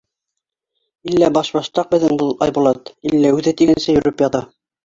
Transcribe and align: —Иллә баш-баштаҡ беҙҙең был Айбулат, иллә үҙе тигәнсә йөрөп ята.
—Иллә 1.11 1.29
баш-баштаҡ 1.35 1.91
беҙҙең 1.93 2.17
был 2.23 2.33
Айбулат, 2.47 2.93
иллә 3.11 3.35
үҙе 3.39 3.57
тигәнсә 3.61 3.97
йөрөп 3.99 4.29
ята. 4.31 4.47